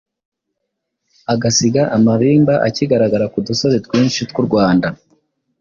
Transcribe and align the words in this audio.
agasiga 1.33 1.83
amabimba 1.97 2.53
akigaragara 2.67 3.25
ku 3.33 3.37
dusozi 3.47 3.77
twinshi 3.85 4.19
tw’u 4.29 4.43
Rwanda 4.47 4.87